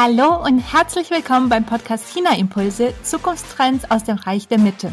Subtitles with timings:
[0.00, 4.92] Hallo und herzlich willkommen beim Podcast China Impulse Zukunftstrends aus dem Reich der Mitte.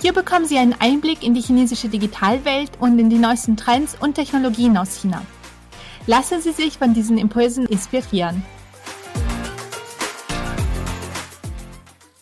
[0.00, 4.14] Hier bekommen Sie einen Einblick in die chinesische Digitalwelt und in die neuesten Trends und
[4.14, 5.26] Technologien aus China.
[6.06, 8.44] Lassen Sie sich von diesen Impulsen inspirieren.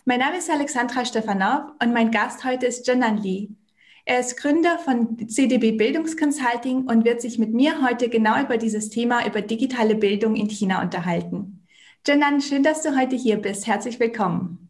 [0.06, 3.54] Mein Name ist Alexandra Stefanov und mein Gast heute ist Janan Li.
[4.06, 8.88] Er ist Gründer von CDB Bildungsconsulting und wird sich mit mir heute genau über dieses
[8.88, 11.55] Thema, über digitale Bildung in China unterhalten.
[12.06, 13.66] Janan, schön, dass du heute hier bist.
[13.66, 14.68] Herzlich willkommen.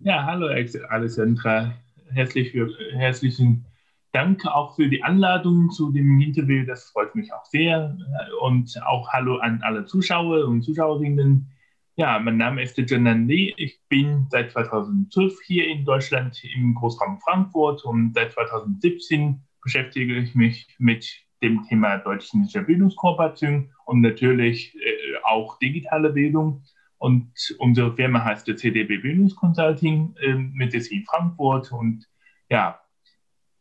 [0.00, 0.48] Ja, hallo
[0.88, 1.74] Alessandra.
[2.10, 2.52] Herzlich,
[2.94, 3.64] herzlichen
[4.10, 6.66] Dank auch für die Einladung zu dem Interview.
[6.66, 7.96] Das freut mich auch sehr.
[8.40, 11.52] Und auch hallo an alle Zuschauer und Zuschauerinnen.
[11.94, 13.54] Ja, mein Name ist Janan Lee.
[13.58, 20.34] Ich bin seit 2012 hier in Deutschland im Großraum Frankfurt und seit 2017 beschäftige ich
[20.34, 21.08] mich mit
[21.42, 26.62] dem Thema deutsch-chinesischer Bildungskooperation und natürlich äh, auch digitale Bildung.
[26.98, 31.72] Und unsere Firma heißt der CDB Bildungsconsulting äh, mit Sitz in Frankfurt.
[31.72, 32.06] Und
[32.48, 32.80] ja,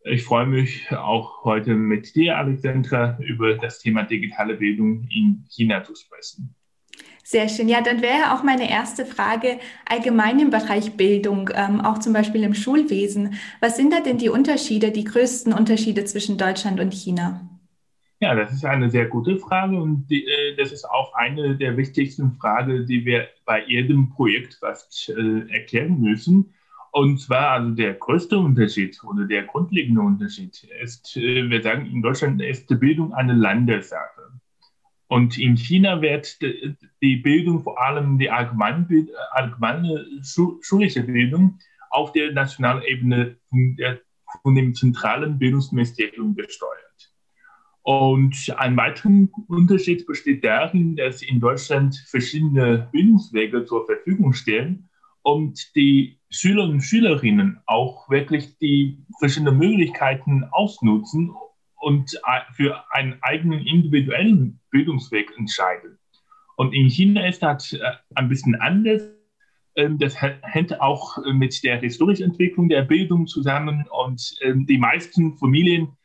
[0.04, 5.84] ich freue mich auch heute mit dir, Alexandra, über das Thema digitale Bildung in China
[5.84, 6.56] zu sprechen.
[7.24, 7.70] Sehr schön.
[7.70, 12.44] Ja, dann wäre auch meine erste Frage allgemein im Bereich Bildung, ähm, auch zum Beispiel
[12.44, 13.36] im Schulwesen.
[13.60, 17.51] Was sind da denn die Unterschiede, die größten Unterschiede zwischen Deutschland und China?
[18.24, 21.76] Ja, das ist eine sehr gute Frage und die, äh, das ist auch eine der
[21.76, 26.54] wichtigsten Fragen, die wir bei jedem Projekt fast äh, erklären müssen.
[26.92, 32.04] Und zwar also der größte Unterschied oder der grundlegende Unterschied ist, äh, wir sagen in
[32.04, 34.22] Deutschland ist die Bildung eine Landessache.
[35.08, 36.40] Und in China wird
[37.02, 38.88] die Bildung, vor allem die allgemeine,
[39.32, 40.06] allgemeine
[40.62, 41.58] schulische Bildung,
[41.90, 44.00] auf der nationalen Ebene von, der,
[44.44, 46.91] von dem zentralen Bildungsministerium gesteuert.
[47.84, 54.90] Und ein weiterer Unterschied besteht darin, dass in Deutschland verschiedene Bildungswege zur Verfügung stehen
[55.24, 61.32] und die Schüler und Schülerinnen auch wirklich die verschiedenen Möglichkeiten ausnutzen
[61.78, 62.20] und
[62.54, 65.98] für einen eigenen individuellen Bildungsweg entscheiden.
[66.56, 67.80] Und in China ist das äh,
[68.14, 69.02] ein bisschen anders.
[69.76, 75.38] Ähm, das hängt auch mit der historischen Entwicklung der Bildung zusammen und ähm, die meisten
[75.40, 75.98] Familien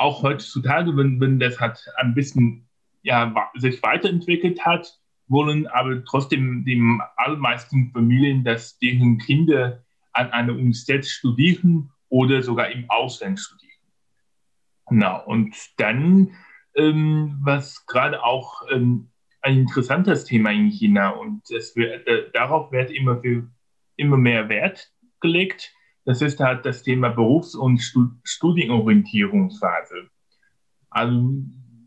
[0.00, 2.66] auch heutzutage, wenn, wenn das hat ein bisschen
[3.02, 10.52] ja, sich weiterentwickelt hat, wollen aber trotzdem die allermeisten Familien, dass deren Kinder an einer
[10.52, 13.70] Universität studieren oder sogar im Ausland studieren.
[14.88, 15.24] Genau.
[15.26, 16.34] Und dann,
[16.74, 19.10] ähm, was gerade auch ähm,
[19.42, 23.48] ein interessantes Thema in China und es wird, äh, darauf wird immer, viel,
[23.96, 24.90] immer mehr Wert
[25.20, 25.72] gelegt,
[26.10, 27.80] das ist halt das Thema Berufs- und
[28.24, 30.08] Studienorientierungsphase.
[30.90, 31.34] Also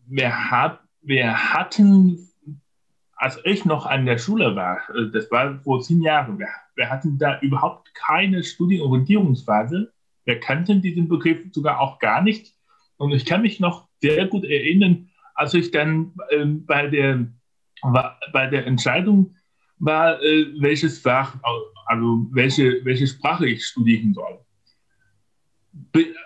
[0.07, 2.29] wir, hat, wir hatten,
[3.17, 6.47] als ich noch an der Schule war, äh, das war vor zehn Jahren, wir,
[6.77, 9.91] wir hatten da überhaupt keine Studienorientierungsphase.
[10.23, 12.55] Wir kannten diesen Begriff sogar auch gar nicht.
[12.95, 17.27] Und ich kann mich noch sehr gut erinnern, als ich dann ähm, bei, der,
[18.31, 19.35] bei der Entscheidung
[19.79, 21.35] war, äh, welches Fach,
[21.85, 24.39] also welche, welche Sprache ich studieren soll.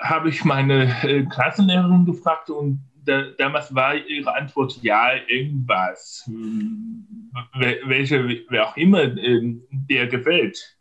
[0.01, 7.31] Habe ich meine äh, Klassenlehrerin gefragt und da, damals war ihre Antwort ja, irgendwas, hm,
[7.85, 10.77] welche, wer auch immer äh, der gefällt.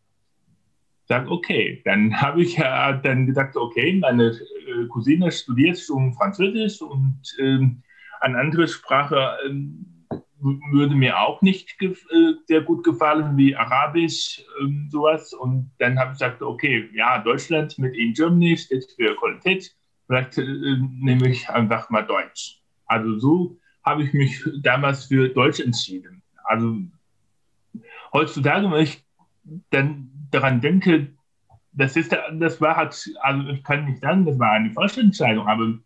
[1.05, 6.83] Sag, okay, dann habe ich ja dann gesagt, okay, meine äh, Cousine studiert schon Französisch
[6.83, 7.83] und ähm,
[8.21, 9.96] eine andere Sprache ähm,
[10.41, 11.95] würde mir auch nicht äh,
[12.47, 15.33] sehr gut gefallen wie Arabisch, ähm, sowas.
[15.33, 19.75] Und dann habe ich gesagt, okay, ja, Deutschland mit in Germany steht für Qualität.
[20.07, 22.61] Vielleicht äh, nehme ich einfach mal Deutsch.
[22.87, 26.23] Also so habe ich mich damals für Deutsch entschieden.
[26.45, 26.77] Also
[28.13, 29.05] heutzutage, wenn ich
[29.71, 31.13] dann daran denke,
[31.73, 35.47] das ist, das war halt, also ich kann nicht sagen, das war eine falsche Entscheidung,
[35.47, 35.79] aber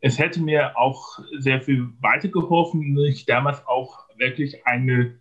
[0.00, 5.18] es hätte mir auch sehr viel weitergeholfen, wenn ich damals auch wirklich eine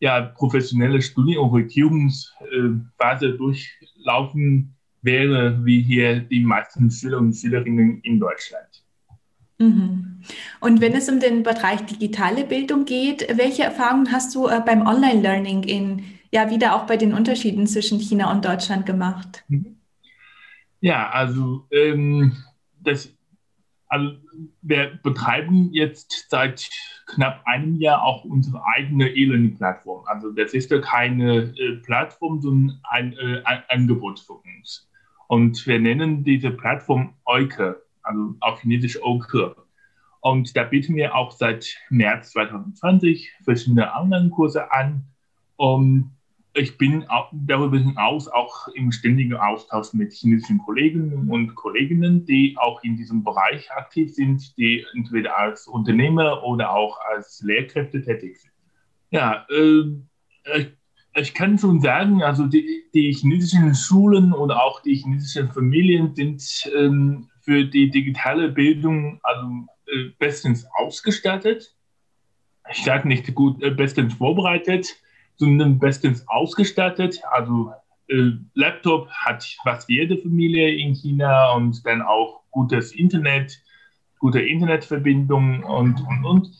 [0.00, 8.84] ja, professionelle Studienorientierungsphase durchlaufen wäre, wie hier die meisten Schüler und Schülerinnen in Deutschland.
[9.58, 10.20] Mhm.
[10.60, 14.86] Und wenn es um den Bereich digitale Bildung geht, welche Erfahrungen hast du äh, beim
[14.86, 19.44] Online-Learning in, ja, wieder auch bei den Unterschieden zwischen China und Deutschland gemacht?
[19.48, 19.76] Mhm.
[20.80, 22.36] Ja, also ähm,
[22.80, 23.12] das
[23.88, 24.16] also
[24.62, 26.68] wir betreiben jetzt seit
[27.06, 30.04] knapp einem Jahr auch unsere eigene E-Learning-Plattform.
[30.06, 34.88] Also das ist ja keine äh, Plattform, sondern ein, äh, ein, Angebot für uns.
[35.26, 39.56] Und wir nennen diese Plattform Euke, also auf Chinesisch Oke.
[40.20, 45.04] Und da bieten wir auch seit März 2020 verschiedene Online-Kurse an.
[45.56, 46.17] Und
[46.54, 52.82] ich bin darüber hinaus auch im ständigen Austausch mit chinesischen Kollegen und Kolleginnen, die auch
[52.82, 58.52] in diesem Bereich aktiv sind, die entweder als Unternehmer oder auch als Lehrkräfte tätig sind.
[59.10, 60.64] Ja, äh,
[61.14, 66.42] ich kann schon sagen, also die, die, chinesischen Schulen oder auch die chinesischen Familien sind
[66.76, 69.46] ähm, für die digitale Bildung also
[69.86, 71.74] äh, bestens ausgestattet.
[72.70, 74.96] Ich sage nicht gut äh, bestens vorbereitet,
[75.38, 77.20] sondern bestens ausgestattet.
[77.30, 77.72] Also
[78.08, 83.58] äh, Laptop hat fast jede Familie in China und dann auch gutes Internet,
[84.18, 86.50] gute Internetverbindung und und und.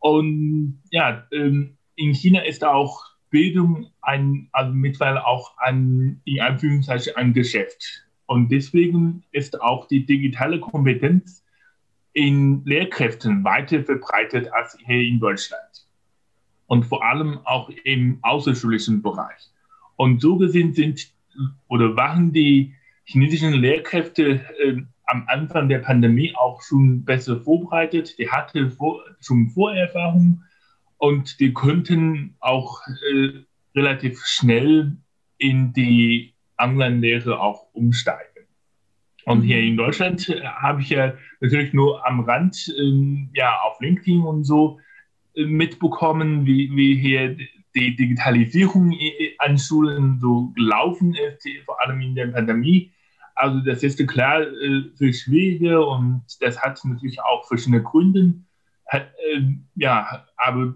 [0.00, 7.16] Und ja, ähm, in China ist auch Bildung ein, also mittlerweile auch ein, in Anführungszeichen
[7.16, 8.06] ein Geschäft.
[8.26, 11.44] Und deswegen ist auch die digitale Kompetenz
[12.12, 15.65] in Lehrkräften weiter verbreitet als hier in Deutschland.
[16.66, 19.50] Und vor allem auch im außerschulischen Bereich.
[19.96, 21.12] Und so gesehen sind
[21.68, 22.74] oder waren die
[23.04, 28.18] chinesischen Lehrkräfte äh, am Anfang der Pandemie auch schon besser vorbereitet.
[28.18, 30.42] Die hatten vor, schon Vorerfahrung
[30.98, 32.80] und die konnten auch
[33.12, 34.96] äh, relativ schnell
[35.38, 38.48] in die Online-Lehre auch umsteigen.
[39.26, 43.80] Und hier in Deutschland äh, habe ich ja natürlich nur am Rand, äh, ja, auf
[43.80, 44.80] LinkedIn und so
[45.36, 47.36] mitbekommen, wie, wie hier
[47.74, 48.96] die Digitalisierung
[49.38, 52.92] an Schulen so gelaufen ist, vor allem in der Pandemie.
[53.34, 58.34] Also das ist klar äh, viel schwieriger und das hat natürlich auch verschiedene Gründe.
[58.86, 59.42] Hat, äh,
[59.74, 60.74] ja, aber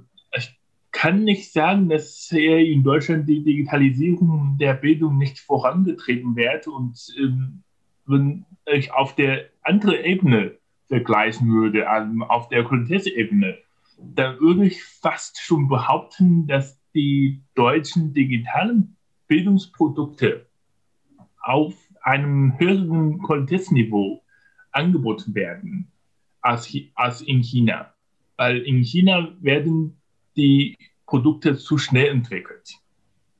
[0.92, 6.66] kann nicht sagen, dass hier in Deutschland die Digitalisierung der Bildung nicht vorangetrieben wird.
[6.66, 7.62] Und ähm,
[8.06, 10.58] wenn ich auf der anderen Ebene
[10.88, 13.58] vergleichen würde, also auf der Qualitätsebene,
[14.02, 20.46] dann würde ich fast schon behaupten, dass die deutschen digitalen Bildungsprodukte
[21.42, 24.22] auf einem höheren Qualitätsniveau
[24.72, 25.90] angeboten werden
[26.40, 27.92] als, als in China.
[28.36, 30.00] Weil in China werden
[30.36, 30.76] die
[31.06, 32.74] Produkte zu schnell entwickelt.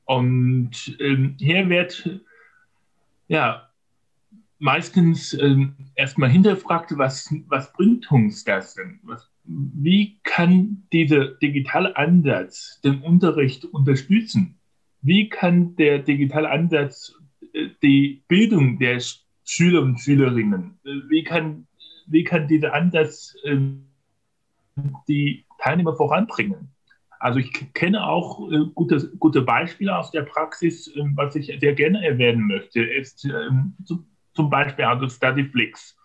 [0.05, 2.21] Und ähm, hier wird
[3.27, 3.69] ja
[4.59, 8.99] meistens ähm, erstmal hinterfragt, was, was bringt uns das denn?
[9.03, 14.59] Was, wie kann dieser digitale Ansatz den Unterricht unterstützen?
[15.01, 17.15] Wie kann der digitale Ansatz
[17.53, 19.01] äh, die Bildung der
[19.43, 21.67] Schüler und Schülerinnen, äh, wie kann,
[22.07, 23.57] wie kann dieser Ansatz äh,
[25.07, 26.71] die Teilnehmer voranbringen?
[27.19, 31.73] Also ich kenne auch äh, gute, gute Beispiele aus der Praxis, äh, was ich sehr
[31.73, 35.97] gerne erwähnen möchte, ist ähm, zu, zum Beispiel also Studyflix.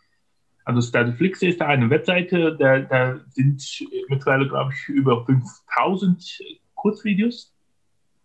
[0.67, 3.63] Also Studyflix ist eine Webseite, da, da sind
[4.09, 6.41] mittlerweile, glaube ich, über 5000
[6.75, 7.55] Kurzvideos.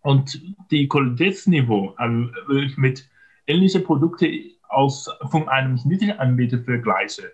[0.00, 0.42] Und
[0.72, 3.08] die Qualitätsniveau, also wenn ich mit
[3.46, 4.26] ähnlichen Produkten
[4.68, 7.30] aus, von einem chinesischen Anbieter vergleiche,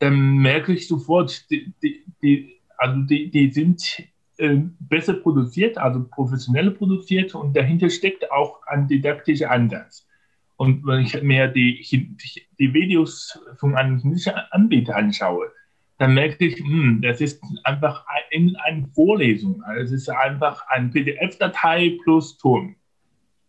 [0.00, 4.02] dann merke ich sofort, die, die, die also die, die sind
[4.36, 10.06] ähm, besser produziert, also professionell produziert und dahinter steckt auch ein didaktischer Ansatz.
[10.62, 11.84] Und wenn ich mir die,
[12.60, 15.50] die Videos von einem chinesischen Anbieter anschaue,
[15.98, 19.60] dann merke ich, hm, das ist einfach in eine Vorlesung.
[19.64, 22.76] Also es ist einfach eine PDF-Datei plus Ton.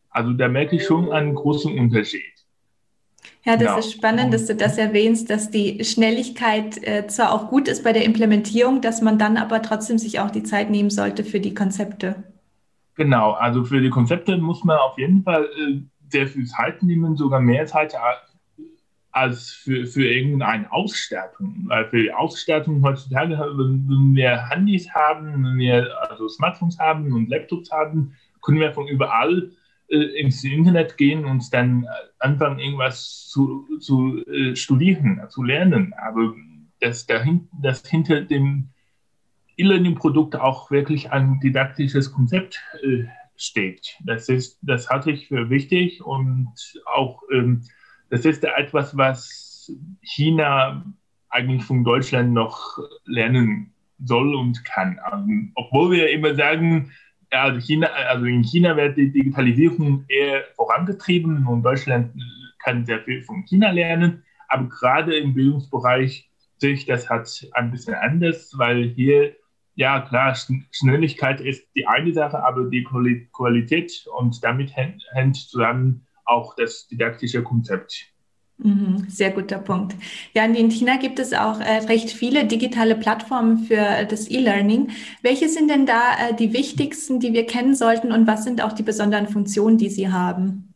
[0.10, 2.34] Also da merke ich schon einen großen Unterschied.
[3.44, 3.78] Ja, das ja.
[3.78, 7.94] ist spannend, dass du das erwähnst, dass die Schnelligkeit äh, zwar auch gut ist bei
[7.94, 11.54] der Implementierung, dass man dann aber trotzdem sich auch die Zeit nehmen sollte für die
[11.54, 12.24] Konzepte.
[12.96, 15.82] Genau, also für die Konzepte muss man auf jeden Fall äh,
[16.14, 17.96] viel Zeit nehmen, sogar mehr Zeit
[19.12, 21.66] als für, für irgendeine Ausstattung.
[21.68, 27.30] Weil für die Ausstattung heutzutage, wenn, wir Handys haben, wenn wir also Smartphones haben und
[27.30, 29.52] Laptops haben, können wir von überall
[29.90, 31.88] äh, ins Internet gehen und dann
[32.20, 35.94] anfangen, irgendwas zu, zu äh, studieren, zu lernen.
[35.98, 36.34] Aber
[36.80, 38.70] dass, dahin, dass hinter dem
[39.58, 43.06] E-Learning-Produkt auch wirklich ein didaktisches Konzept äh,
[43.36, 43.96] steht.
[44.04, 46.54] Das, ist, das halte ich für wichtig und
[46.86, 47.64] auch ähm,
[48.10, 49.72] das ist etwas, was
[50.02, 50.86] China
[51.30, 53.74] eigentlich von Deutschland noch lernen
[54.06, 55.00] soll und kann.
[55.00, 55.26] Also,
[55.56, 56.92] obwohl wir immer sagen,
[57.32, 62.14] also, China, also in China wird die Digitalisierung eher vorangetrieben und Deutschland
[62.64, 64.24] kann sehr viel von China lernen.
[64.50, 69.36] Aber gerade im Bildungsbereich sehe ich das halt ein bisschen anders, weil hier,
[69.76, 70.36] ja klar,
[70.72, 77.44] Schnelligkeit ist die eine Sache, aber die Qualität und damit hängt zusammen auch das didaktische
[77.44, 78.14] Konzept.
[78.60, 79.96] Mhm, sehr guter Punkt.
[80.34, 84.92] Ja, in China gibt es auch äh, recht viele digitale Plattformen für äh, das E-Learning.
[85.22, 88.74] Welche sind denn da äh, die wichtigsten, die wir kennen sollten und was sind auch
[88.74, 90.74] die besonderen Funktionen, die sie haben?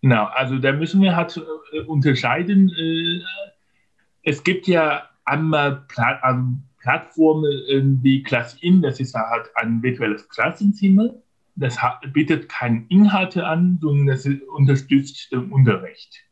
[0.00, 1.40] Genau, also da müssen wir halt
[1.86, 2.70] unterscheiden.
[4.22, 10.28] Es gibt ja einmal Pla also Plattformen äh, wie ClassIn, das ist halt ein virtuelles
[10.28, 11.14] Klassenzimmer
[11.56, 11.78] das
[12.12, 16.24] bietet keine Inhalte an, sondern es unterstützt den Unterricht.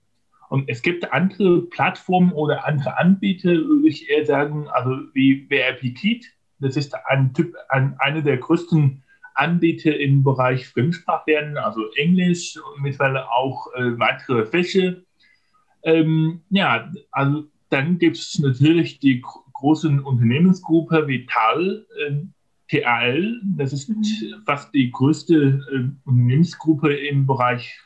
[0.49, 6.21] Und es gibt andere Plattformen oder andere Anbieter, würde ich eher sagen, also wie WRP
[6.59, 9.03] Das ist ein Typ, ein, einer der größten
[9.35, 14.97] Anbieter im Bereich Fremdsprachlernen, also Englisch und mittlerweile auch äh, weitere Fächer.
[15.85, 19.23] Ähm, ja, also dann gibt es natürlich die
[19.63, 22.23] großen Unternehmensgruppe wie TAL, äh,
[22.69, 24.03] TAL, das ist mhm.
[24.45, 25.35] fast die größte
[25.73, 27.79] äh, Unternehmensgruppe im Bereich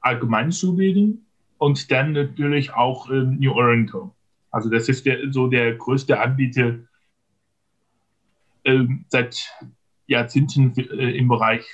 [0.00, 1.18] Allgemeinschulbildung
[1.58, 4.10] und dann natürlich auch äh, New Oriental.
[4.50, 6.78] Also das ist der, so der größte Anbieter
[9.08, 9.50] seit
[10.06, 11.64] Jahrzehnten äh, im Bereich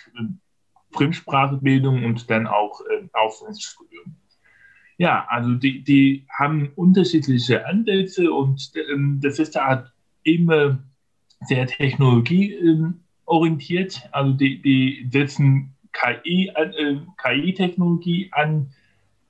[0.93, 4.17] Fremdsprachebildung und dann auch äh, Auslandsstudium.
[4.99, 10.79] Ja, also die, die haben unterschiedliche Ansätze und ähm, das ist halt immer
[11.41, 14.09] sehr technologieorientiert.
[14.13, 18.71] Also die, die setzen KI, äh, KI-Technologie an,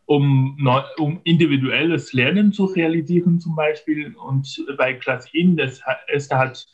[0.06, 4.14] um, neu, um individuelles Lernen zu realisieren zum Beispiel.
[4.14, 5.82] Und bei Class In, das
[6.14, 6.68] ist halt,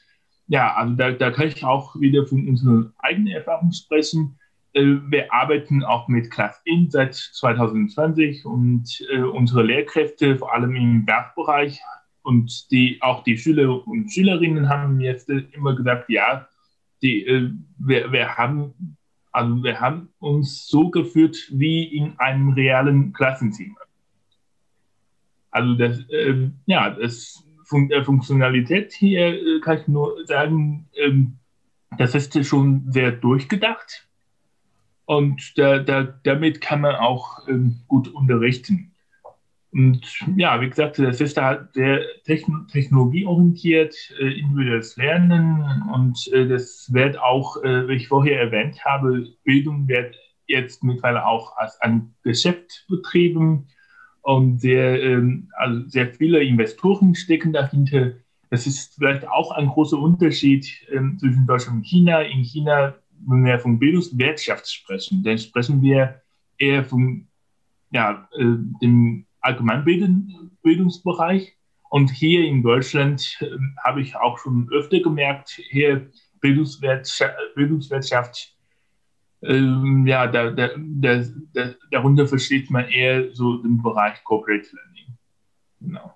[0.49, 4.38] ja, also da, da kann ich auch wieder von unserer eigenen Erfahrung sprechen.
[4.72, 10.74] Äh, wir arbeiten auch mit Class In seit 2020 und äh, unsere Lehrkräfte, vor allem
[10.74, 11.80] im Werkbereich,
[12.22, 16.46] und die, auch die Schüler und Schülerinnen haben jetzt immer gesagt, ja,
[17.02, 18.96] die, äh, wir, wir, haben,
[19.32, 23.80] also wir haben uns so geführt wie in einem realen Klassenzimmer.
[25.50, 31.38] Also das, äh, ja, das der Funktionalität hier kann ich nur sagen, ähm,
[31.96, 34.06] das ist schon sehr durchgedacht
[35.04, 38.92] und da, da, damit kann man auch ähm, gut unterrichten.
[39.73, 40.06] Und
[40.37, 47.18] ja, wie gesagt, das ist da sehr technologieorientiert, äh, individuelles Lernen und äh, das wird
[47.18, 50.14] auch, äh, wie ich vorher erwähnt habe, Bildung wird
[50.47, 53.68] jetzt mittlerweile auch als ein Geschäft betrieben
[54.21, 58.12] und sehr, ähm, also sehr viele Investoren stecken dahinter.
[58.50, 62.21] Das ist vielleicht auch ein großer Unterschied ähm, zwischen Deutschland und China.
[62.21, 62.94] In China,
[63.26, 66.22] wenn wir von Bildungswirtschaft sprechen, dann sprechen wir
[66.58, 67.26] eher von
[67.90, 71.56] ja, äh, dem Allgemeinbildungsbereich.
[71.90, 73.50] Und hier in Deutschland äh,
[73.84, 76.10] habe ich auch schon öfter gemerkt, hier
[76.40, 78.56] Bildungswirtschaft, Bildungswirtschaft
[79.42, 81.22] ähm, ja, da, da, da,
[81.90, 85.18] darunter versteht man eher so den Bereich Corporate Learning.
[85.80, 86.14] Genau.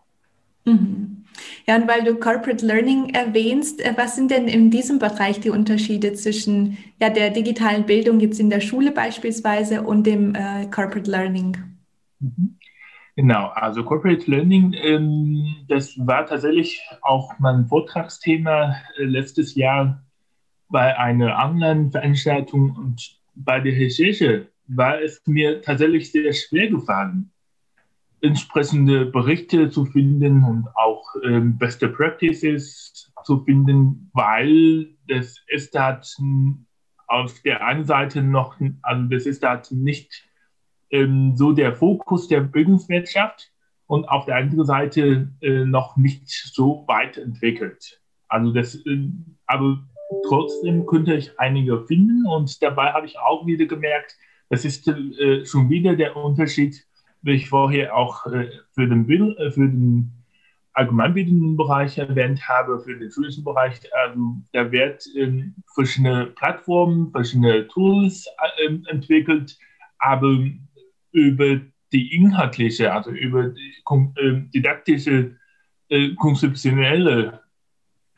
[0.67, 1.25] Mhm.
[1.67, 5.51] Ja, und weil du Corporate Learning erwähnst, äh, was sind denn in diesem Bereich die
[5.51, 11.11] Unterschiede zwischen ja, der digitalen Bildung jetzt in der Schule beispielsweise und dem äh, Corporate
[11.11, 11.57] Learning?
[12.21, 12.59] Mhm.
[13.17, 20.05] Genau, also Corporate Learning, ähm, das war tatsächlich auch mein Vortragsthema äh, letztes Jahr
[20.69, 27.31] bei einer Online-Veranstaltung und bei der Recherche war es mir tatsächlich sehr schwer gefallen,
[28.27, 36.07] entsprechende Berichte zu finden und auch ähm, beste Practices zu finden, weil das ist halt
[37.09, 40.25] auf der einen Seite noch, also das ist halt nicht
[40.91, 43.53] ähm, so der Fokus der Bildungswirtschaft
[43.87, 48.01] und auf der anderen Seite äh, noch nicht so weit entwickelt.
[48.29, 49.11] Also das, äh,
[49.47, 49.85] aber
[50.27, 54.17] trotzdem könnte ich einige finden und dabei habe ich auch wieder gemerkt,
[54.49, 56.87] das ist äh, schon wieder der Unterschied,
[57.35, 60.13] ich vorher auch äh, für den, äh, für den
[60.73, 63.81] allgemeinbildenden Bereich erwähnt habe, für den schulischen Bereich.
[64.05, 68.27] Also da wird ähm, verschiedene Plattformen, verschiedene Tools
[68.59, 69.59] äh, entwickelt,
[69.99, 70.39] aber
[71.13, 71.61] über
[71.93, 75.37] die inhaltliche, also über die didaktische,
[76.17, 77.41] konzeptionelle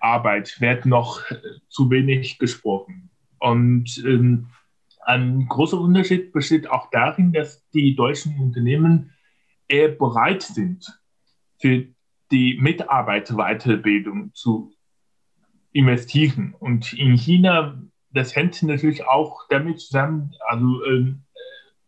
[0.00, 1.20] Arbeit wird noch
[1.68, 3.10] zu wenig gesprochen.
[3.38, 4.48] Und ähm,
[5.08, 9.14] ein großer Unterschied besteht auch darin, dass die deutschen Unternehmen
[9.66, 10.84] eher bereit sind,
[11.58, 11.86] für
[12.30, 14.70] die Mitarbeiterweiterbildung zu
[15.72, 16.54] investieren.
[16.58, 21.22] Und in China, das hängt natürlich auch damit zusammen, also ähm,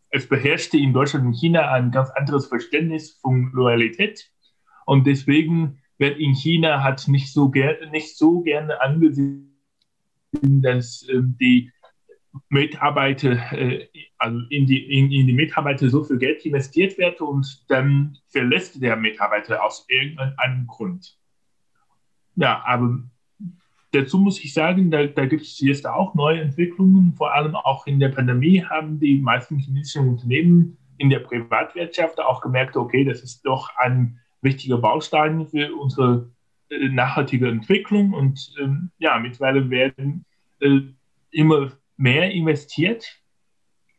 [0.08, 4.32] es beherrschte in Deutschland und China ein ganz anderes Verständnis von Loyalität.
[4.86, 7.52] Und deswegen wird in China hat nicht so,
[7.92, 9.52] nicht so gerne angesehen,
[10.32, 11.70] dass äh, die
[12.48, 17.64] Mitarbeiter, äh, also in die, in, in, die Mitarbeiter so viel Geld investiert wird und
[17.68, 21.18] dann verlässt der Mitarbeiter aus irgendeinem Grund.
[22.36, 23.02] Ja, aber
[23.92, 27.86] dazu muss ich sagen, da, da gibt es jetzt auch neue Entwicklungen, vor allem auch
[27.86, 33.22] in der Pandemie haben die meisten chinesischen Unternehmen in der Privatwirtschaft auch gemerkt, okay, das
[33.22, 36.30] ist doch ein wichtiger Baustein für unsere
[36.68, 40.24] äh, nachhaltige Entwicklung und ähm, ja, mittlerweile werden
[40.60, 40.80] äh,
[41.30, 43.20] immer mehr investiert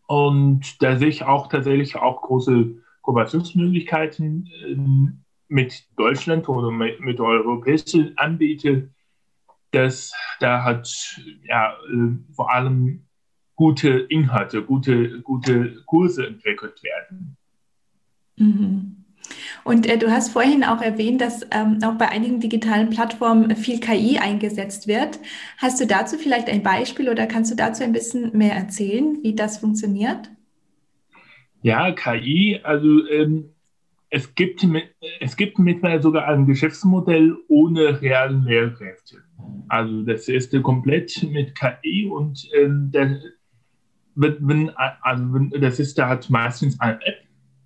[0.08, 5.13] und da sehe ich auch tatsächlich auch große Kooperationsmöglichkeiten äh,
[5.48, 8.93] mit Deutschland oder mit, europäischen Anbietern,
[9.72, 10.89] dass da hat
[11.43, 13.05] ja äh, vor allem
[13.55, 17.38] gute Inhalte, gute, gute Kurse entwickelt werden.
[18.38, 19.00] Mhm.
[19.64, 23.80] Und äh, du hast vorhin auch erwähnt, dass ähm, auch bei einigen digitalen Plattformen viel
[23.80, 25.20] KI eingesetzt wird.
[25.58, 29.36] Hast du dazu vielleicht ein Beispiel oder kannst du dazu ein bisschen mehr erzählen, wie
[29.36, 30.30] das funktioniert?
[31.62, 33.52] Ja, KI, also ähm,
[34.10, 34.66] es, gibt,
[35.20, 39.18] es gibt mittlerweile sogar ein Geschäftsmodell ohne realen Lehrkräfte.
[39.70, 43.20] Also das ist komplett mit KI und ähm, der,
[44.16, 44.70] wenn,
[45.02, 47.24] also das ist da hat meistens eine App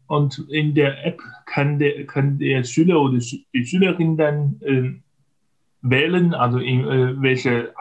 [0.07, 4.91] und in der App kann der, kann der Schüler oder die Schülerin dann äh,
[5.81, 7.74] wählen, also in, äh, welche, äh,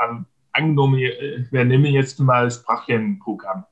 [0.53, 3.65] angenommen, wir nehmen jetzt mal Sprachlernprogramm.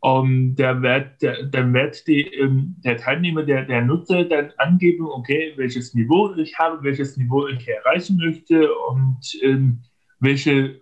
[0.00, 5.06] Und der wird, der, dann wird die, ähm, der Teilnehmer, der, der Nutzer dann angeben,
[5.06, 9.82] okay, welches Niveau ich habe, welches Niveau ich erreichen möchte und ähm,
[10.18, 10.80] welche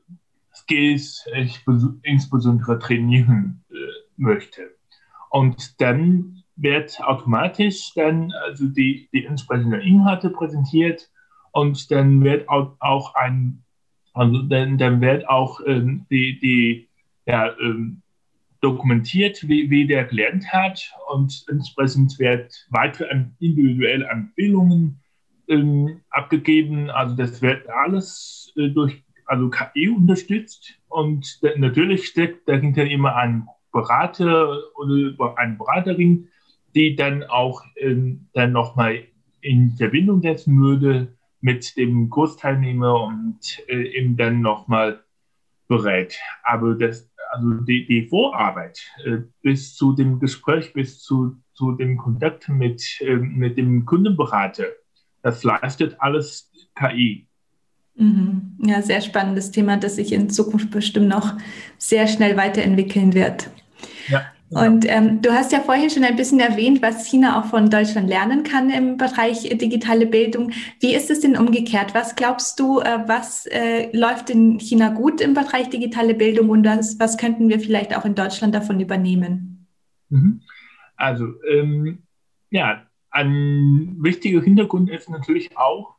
[0.55, 1.61] Skills ich
[2.03, 3.75] insbesondere trainieren äh,
[4.17, 4.71] möchte.
[5.31, 11.11] Und dann wird automatisch dann also die, die entsprechenden Inhalte präsentiert
[11.53, 13.65] und dann wird auch, ein,
[14.15, 16.89] also dann, dann wird auch ähm, die, die
[17.27, 18.03] ja, ähm,
[18.61, 25.01] dokumentiert, wie, wie der gelernt hat und entsprechend wird weitere individuelle Empfehlungen
[25.49, 26.91] ähm, abgegeben.
[26.91, 33.47] Also das wird alles äh, durch also KI unterstützt und natürlich steckt dahinter immer ein
[33.73, 36.29] Berater oder eine Beraterin,
[36.75, 39.05] die dann auch ähm, dann nochmal
[39.41, 45.01] in Verbindung setzen würde mit dem Kursteilnehmer und äh, ihm dann nochmal
[45.69, 46.19] berät.
[46.43, 51.97] Aber das, also die, die Vorarbeit äh, bis zu dem Gespräch, bis zu, zu dem
[51.97, 54.65] Kontakt mit, äh, mit dem Kundenberater,
[55.23, 57.27] das leistet alles KI.
[57.97, 58.57] Mhm.
[58.61, 61.35] Ja, sehr spannendes Thema, das sich in Zukunft bestimmt noch
[61.79, 63.51] sehr schnell weiterentwickeln wird.
[64.51, 68.09] Und ähm, du hast ja vorhin schon ein bisschen erwähnt, was China auch von Deutschland
[68.09, 70.53] lernen kann im Bereich digitale Bildung.
[70.81, 71.95] Wie ist es denn umgekehrt?
[71.95, 76.63] Was glaubst du, äh, was äh, läuft in China gut im Bereich digitale Bildung und
[76.63, 79.67] das, was könnten wir vielleicht auch in Deutschland davon übernehmen?
[80.09, 80.41] Mhm.
[80.97, 82.03] Also, ähm,
[82.51, 85.97] ja, ein wichtiger Hintergrund ist natürlich auch,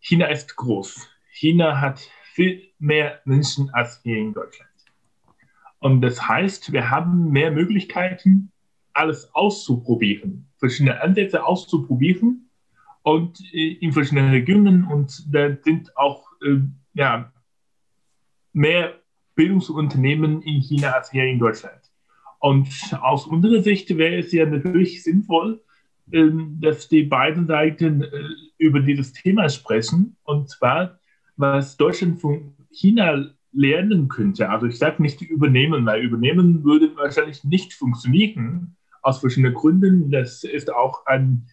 [0.00, 1.08] China ist groß.
[1.30, 2.00] China hat
[2.32, 4.73] viel mehr Menschen als hier in Deutschland.
[5.84, 8.50] Und das heißt, wir haben mehr Möglichkeiten,
[8.94, 12.48] alles auszuprobieren, verschiedene Ansätze auszuprobieren
[13.02, 14.84] und äh, in verschiedenen Regionen.
[14.84, 16.60] Und da sind auch äh,
[16.94, 17.30] ja,
[18.54, 18.94] mehr
[19.34, 21.82] Bildungsunternehmen in China als hier in Deutschland.
[22.38, 22.66] Und
[23.02, 25.62] aus unserer Sicht wäre es ja natürlich sinnvoll,
[26.12, 28.08] äh, dass die beiden Seiten äh,
[28.56, 30.16] über dieses Thema sprechen.
[30.22, 30.98] Und zwar,
[31.36, 34.50] was Deutschland von China lernen könnte.
[34.50, 40.10] Also ich sage nicht übernehmen, weil übernehmen würde wahrscheinlich nicht funktionieren, aus verschiedenen Gründen.
[40.10, 41.46] Das ist auch ein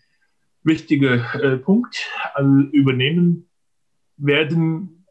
[0.63, 2.09] wichtiger äh, Punkt.
[2.33, 3.47] Also übernehmen
[4.17, 5.05] werden,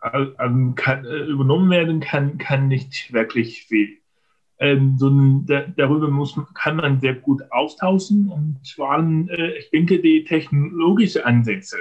[0.00, 0.32] also
[0.74, 3.98] kann, äh, übernommen werden kann, kann nicht wirklich viel.
[4.60, 9.70] Ähm, sondern da, darüber muss, kann man sehr gut austauschen und vor allem, äh, ich
[9.70, 11.76] denke, die technologischen Ansätze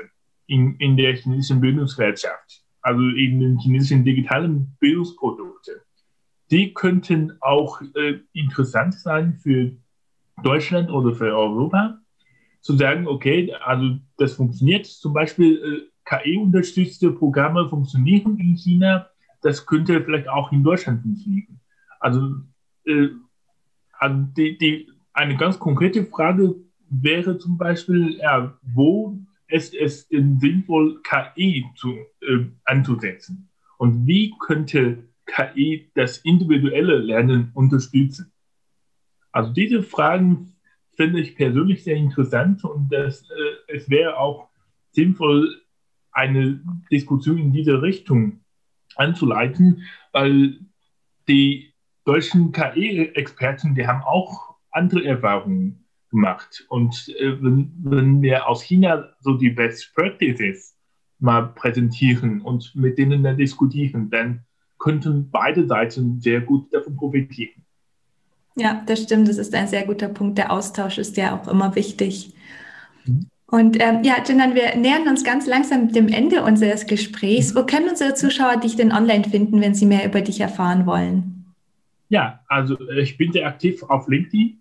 [0.46, 5.82] in, in der chinesischen Bildungswirtschaft also eben den chinesischen digitalen Bildungsprodukte,
[6.50, 9.74] die könnten auch äh, interessant sein für
[10.42, 12.00] Deutschland oder für Europa,
[12.62, 19.08] zu sagen, okay, also das funktioniert, zum Beispiel äh, KI-unterstützte Programme funktionieren in China,
[19.42, 21.60] das könnte vielleicht auch in Deutschland funktionieren.
[22.00, 22.36] Also,
[22.86, 23.10] äh,
[24.00, 26.56] also die, die, eine ganz konkrete Frage
[26.90, 33.50] wäre zum Beispiel, ja, wo ist es denn sinnvoll, KI zu, äh, anzusetzen?
[33.78, 38.32] Und wie könnte KI das individuelle Lernen unterstützen?
[39.32, 40.54] Also diese Fragen
[40.96, 44.50] finde ich persönlich sehr interessant und das, äh, es wäre auch
[44.92, 45.62] sinnvoll,
[46.12, 46.60] eine
[46.92, 48.40] Diskussion in diese Richtung
[48.96, 50.60] anzuleiten, weil
[51.28, 51.72] die
[52.06, 56.66] deutschen KI-Experten, die haben auch andere Erfahrungen gemacht.
[56.70, 60.76] Und äh, wenn, wenn wir aus China so die Best Practices
[61.20, 64.42] mal präsentieren und mit denen dann diskutieren, dann
[64.80, 67.64] könnten beide Seiten sehr gut davon profitieren.
[68.56, 69.28] Ja, das stimmt.
[69.28, 70.38] Das ist ein sehr guter Punkt.
[70.38, 72.34] Der Austausch ist ja auch immer wichtig.
[73.06, 73.28] Mhm.
[73.50, 77.56] Und ähm, ja, Jinan, wir nähern uns ganz langsam dem Ende unseres Gesprächs.
[77.56, 81.46] Wo können unsere Zuschauer dich denn online finden, wenn sie mehr über dich erfahren wollen?
[82.10, 84.57] Ja, also äh, ich bin sehr aktiv auf LinkedIn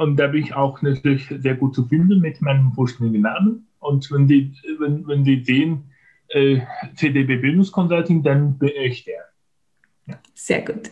[0.00, 3.66] und da bin ich auch natürlich sehr gut zu finden mit meinem vollständigen Namen.
[3.80, 5.90] Und wenn Sie, wenn, wenn Sie sehen,
[6.28, 6.60] äh,
[6.94, 9.26] CDB Bildungsconsulting, dann bin ich der.
[10.32, 10.90] Sehr gut.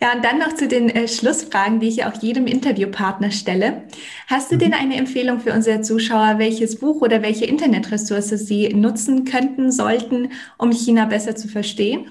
[0.00, 3.82] Ja, und dann noch zu den äh, Schlussfragen, die ich auch jedem Interviewpartner stelle.
[4.26, 4.60] Hast du mhm.
[4.60, 10.30] denn eine Empfehlung für unsere Zuschauer, welches Buch oder welche Internetressource sie nutzen könnten, sollten,
[10.56, 12.10] um China besser zu verstehen?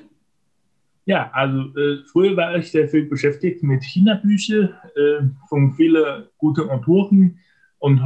[1.05, 6.69] Ja, also äh, früher war ich sehr viel beschäftigt mit China-Büchern äh, von vielen guten
[6.69, 7.39] Autoren.
[7.77, 8.01] Und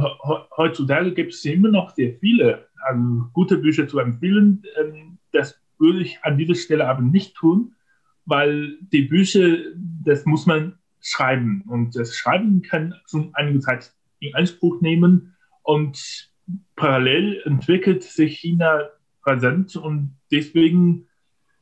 [0.56, 4.62] heutzutage gibt es immer noch sehr viele also, gute Bücher zu empfehlen.
[4.78, 7.74] Ähm, das würde ich an dieser Stelle aber nicht tun
[8.30, 9.56] weil die Bücher,
[10.04, 11.62] das muss man schreiben.
[11.66, 15.34] Und das Schreiben kann schon einige Zeit in Anspruch nehmen.
[15.62, 16.30] Und
[16.76, 18.88] parallel entwickelt sich China
[19.24, 19.74] rasant.
[19.76, 21.08] Und deswegen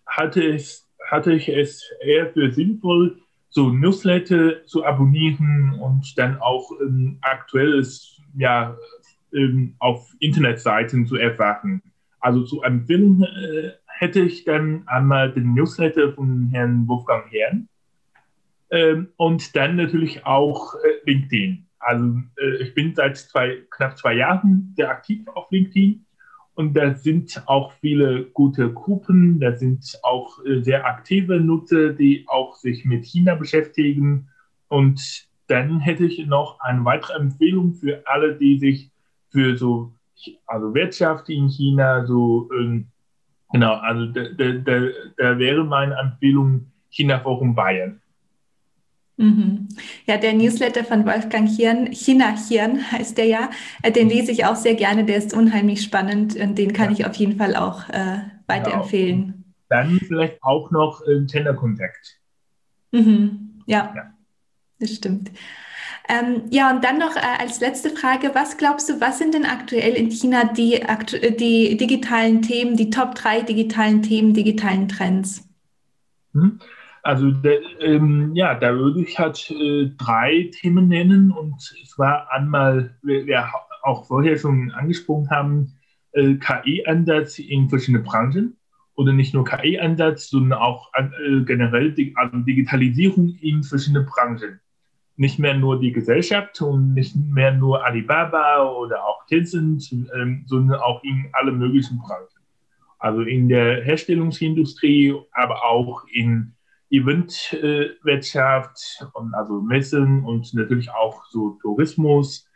[0.06, 3.18] hatte ich, hatte ich es eher für sinnvoll,
[3.50, 8.76] so Newsletter zu abonnieren und dann auch ähm, aktuelles ja,
[9.32, 11.82] ähm, auf Internetseiten zu erfahren.
[12.20, 17.68] Also zu empfehlen äh, hätte ich dann einmal den Newsletter von Herrn Wolfgang Herrn
[18.70, 21.66] ähm, und dann natürlich auch äh, LinkedIn.
[21.78, 22.04] Also
[22.38, 26.04] äh, ich bin seit zwei, knapp zwei Jahren sehr aktiv auf LinkedIn
[26.58, 32.24] und da sind auch viele gute Gruppen, da sind auch äh, sehr aktive Nutzer, die
[32.26, 34.28] auch sich mit China beschäftigen.
[34.66, 38.90] Und dann hätte ich noch eine weitere Empfehlung für alle, die sich
[39.30, 39.92] für so
[40.46, 42.88] also Wirtschaft in China, so ähm,
[43.52, 44.80] Genau, also da, da,
[45.16, 48.00] da wäre meine Empfehlung China Forum Bayern.
[49.18, 49.66] Mhm.
[50.06, 53.50] Ja, der Newsletter von Wolfgang Hirn, China Hirn heißt der ja,
[53.82, 56.92] äh, den lese ich auch sehr gerne, der ist unheimlich spannend und den kann ja.
[56.92, 59.24] ich auf jeden Fall auch äh, weiterempfehlen.
[59.24, 59.34] Genau.
[59.68, 62.20] Dann vielleicht auch noch äh, Tender Contact.
[62.92, 63.60] Mhm.
[63.66, 64.14] Ja, ja,
[64.78, 65.32] das stimmt.
[66.08, 69.44] Ähm, ja, und dann noch äh, als letzte Frage, was glaubst du, was sind denn
[69.44, 75.46] aktuell in China die, aktu die digitalen Themen, die Top 3 digitalen Themen, digitalen Trends?
[76.32, 76.60] Hm?
[77.08, 82.98] Also der, ähm, ja, da würde ich halt äh, drei Themen nennen und zwar einmal,
[83.00, 83.48] wir, wir
[83.82, 85.72] auch vorher schon angesprochen haben,
[86.12, 88.58] äh, KI-Ansatz in verschiedene Branchen
[88.94, 94.60] oder nicht nur KI-Ansatz, sondern auch äh, generell die, also Digitalisierung in verschiedene Branchen
[95.16, 100.78] nicht mehr nur die Gesellschaft und nicht mehr nur Alibaba oder auch Tencent, ähm, sondern
[100.80, 102.28] auch in alle möglichen Branchen.
[102.98, 106.52] Also in der Herstellungsindustrie, aber auch in
[106.90, 112.48] Eventwirtschaft und also Messen und natürlich auch so Tourismus.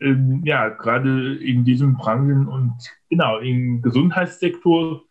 [0.00, 2.74] Ähm, ja, gerade in diesen Branchen und
[3.10, 5.02] genau im Gesundheitssektor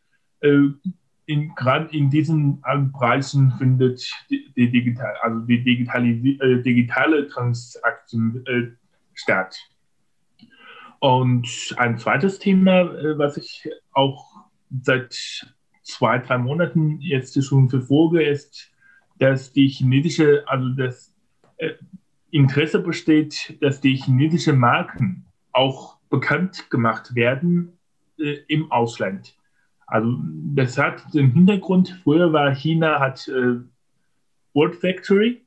[0.42, 0.70] äh,
[1.26, 8.44] in, gerade in diesen Bereichen findet die, die, digital, also die digitale, äh, digitale Transaktion
[8.46, 8.72] äh,
[9.14, 9.58] statt.
[11.00, 14.26] Und ein zweites Thema, äh, was ich auch
[14.82, 15.46] seit
[15.84, 18.72] zwei, drei Monaten jetzt schon verfolge, ist,
[19.20, 21.14] dass die chinesische, also das
[21.58, 21.74] äh,
[22.32, 27.78] Interesse besteht, dass die chinesischen Marken auch bekannt gemacht werden
[28.18, 29.36] äh, im Ausland.
[29.86, 30.18] Also
[30.56, 33.60] das hat den Hintergrund, früher war China hat äh,
[34.54, 35.46] World Factory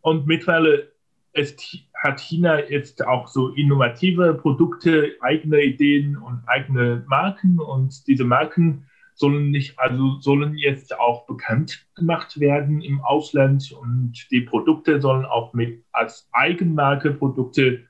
[0.00, 0.92] und mittlerweile
[1.34, 1.62] ist,
[2.02, 8.86] hat China jetzt auch so innovative Produkte, eigene Ideen und eigene Marken und diese Marken
[9.14, 15.24] sollen nicht, also sollen jetzt auch bekannt gemacht werden im Ausland und die Produkte sollen
[15.24, 17.86] auch mit als Eigenmarke Produkte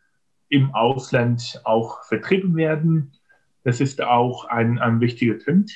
[0.49, 3.13] im Ausland auch vertrieben werden.
[3.65, 5.73] Das ist auch ein, ein wichtiger Trend.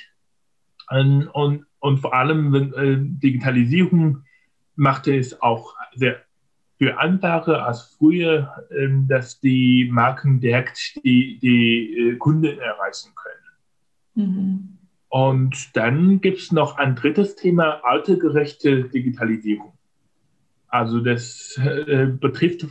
[0.91, 4.25] Und, und, und vor allem wenn, äh, Digitalisierung
[4.77, 6.23] machte es auch sehr
[6.79, 14.29] für andere als früher, äh, dass die Marken direkt die, die äh, Kunden erreichen können.
[14.29, 14.78] Mhm.
[15.09, 19.73] Und dann gibt es noch ein drittes Thema, altergerechte Digitalisierung.
[20.69, 22.67] Also das äh, betrifft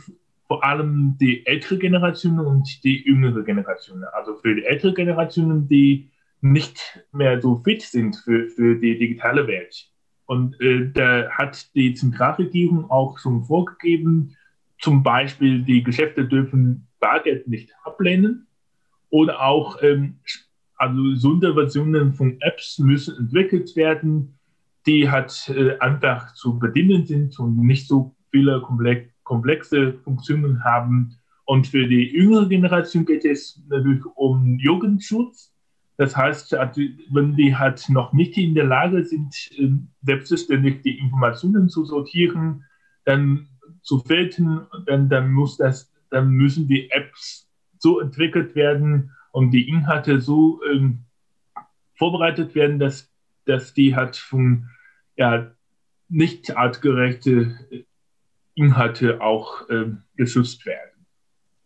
[0.46, 4.04] vor allem die ältere Generation und die jüngere Generation.
[4.12, 9.46] Also für die ältere Generation, die nicht mehr so fit sind für, für die digitale
[9.46, 9.90] Welt.
[10.26, 14.36] Und äh, da hat die Zentralregierung auch schon vorgegeben,
[14.78, 18.46] zum Beispiel die Geschäfte dürfen Bargeld nicht ablehnen
[19.10, 20.20] oder auch ähm,
[20.78, 24.38] also Sonderversionen von Apps müssen entwickelt werden,
[24.86, 28.62] die halt einfach zu bedienen sind und nicht so viele
[29.24, 31.16] komplexe Funktionen haben.
[31.44, 35.52] Und für die jüngere Generation geht es natürlich um Jugendschutz.
[35.96, 40.98] Das heißt, also, wenn die halt noch nicht in der Lage sind, ähm, selbstverständlich die
[40.98, 42.64] Informationen zu sortieren,
[43.04, 43.48] dann
[43.82, 49.68] zu filtern, dann, dann, muss das, dann müssen die Apps so entwickelt werden und die
[49.68, 51.04] Inhalte so ähm,
[51.94, 53.08] vorbereitet werden, dass,
[53.44, 54.68] dass die halt von
[55.16, 55.52] ja,
[56.08, 57.86] nicht artgerechte
[58.56, 61.06] Inhalte auch ähm, geschützt werden.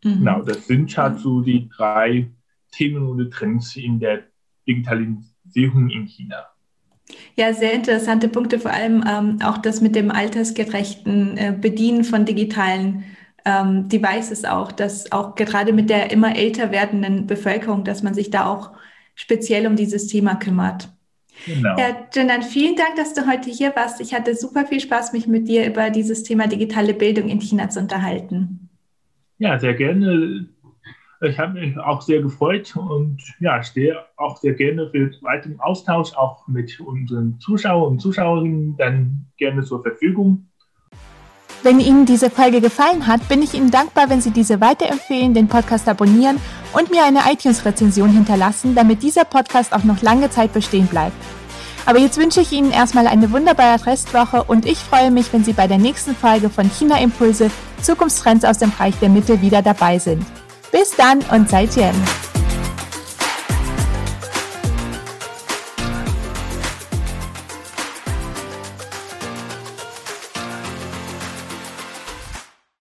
[0.05, 0.19] Mhm.
[0.19, 2.31] Genau, das sind halt so die drei
[2.73, 4.25] Themen und Trends in der
[4.69, 6.45] Digitalisierung in China.
[7.37, 12.27] Ja, sehr interessante Punkte, vor allem ähm, auch das mit dem altersgerechten äh, Bedienen von
[12.27, 13.05] digitalen
[13.45, 18.31] ähm, Devices auch, dass auch gerade mit der immer älter werdenden Bevölkerung, dass man sich
[18.31, 18.73] da auch
[19.15, 20.89] speziell um dieses Thema kümmert.
[21.47, 21.77] Genau.
[21.77, 24.01] Ja, Jinan, vielen Dank, dass du heute hier warst.
[24.01, 27.69] Ich hatte super viel Spaß, mich mit dir über dieses Thema digitale Bildung in China
[27.69, 28.69] zu unterhalten.
[29.39, 30.47] Ja, sehr gerne.
[31.23, 36.15] Ich habe mich auch sehr gefreut und ja, stehe auch sehr gerne für weiteren Austausch
[36.15, 40.49] auch mit unseren Zuschauern und Zuschauerinnen dann gerne zur Verfügung.
[41.63, 45.47] Wenn Ihnen diese Folge gefallen hat, bin ich Ihnen dankbar, wenn Sie diese weiterempfehlen, den
[45.47, 46.41] Podcast abonnieren
[46.73, 51.15] und mir eine iTunes-Rezension hinterlassen, damit dieser Podcast auch noch lange Zeit bestehen bleibt.
[51.87, 55.53] Aber jetzt wünsche ich Ihnen erstmal eine wunderbare Restwoche und ich freue mich, wenn Sie
[55.53, 57.49] bei der nächsten Folge von China Impulse
[57.81, 60.25] Zukunftstrends aus dem Reich der Mitte wieder dabei sind.
[60.73, 61.95] Bis dann und seid Jen.